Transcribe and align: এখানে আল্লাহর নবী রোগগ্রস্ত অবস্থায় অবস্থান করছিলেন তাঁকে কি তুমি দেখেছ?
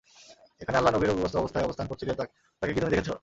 এখানে 0.61 0.77
আল্লাহর 0.77 0.95
নবী 0.95 1.05
রোগগ্রস্ত 1.05 1.35
অবস্থায় 1.35 1.65
অবস্থান 1.65 1.85
করছিলেন 1.87 2.15
তাঁকে 2.61 2.73
কি 2.73 2.79
তুমি 2.79 2.93
দেখেছ? 2.93 3.11